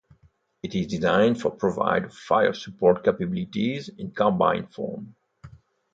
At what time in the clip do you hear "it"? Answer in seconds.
0.63-0.73